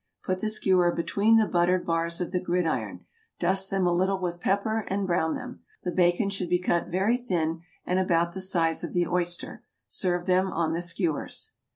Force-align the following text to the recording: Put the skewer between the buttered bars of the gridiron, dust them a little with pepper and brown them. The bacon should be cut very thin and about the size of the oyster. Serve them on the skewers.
Put 0.23 0.39
the 0.39 0.49
skewer 0.49 0.91
between 0.91 1.37
the 1.37 1.45
buttered 1.45 1.85
bars 1.85 2.19
of 2.19 2.31
the 2.31 2.39
gridiron, 2.39 3.05
dust 3.37 3.69
them 3.69 3.85
a 3.85 3.93
little 3.93 4.17
with 4.17 4.39
pepper 4.39 4.83
and 4.87 5.05
brown 5.05 5.35
them. 5.35 5.61
The 5.83 5.91
bacon 5.91 6.31
should 6.31 6.49
be 6.49 6.57
cut 6.57 6.87
very 6.87 7.17
thin 7.17 7.61
and 7.85 7.99
about 7.99 8.33
the 8.33 8.41
size 8.41 8.83
of 8.83 8.93
the 8.93 9.05
oyster. 9.05 9.63
Serve 9.89 10.25
them 10.25 10.51
on 10.51 10.73
the 10.73 10.81
skewers. 10.81 11.51